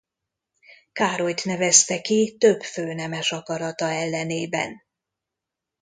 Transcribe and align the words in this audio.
Károlyt 0.91 1.45
nevezte 1.45 2.01
ki 2.01 2.35
több 2.37 2.61
főnemes 2.61 3.31
akarata 3.31 3.85
ellenében. 3.89 4.83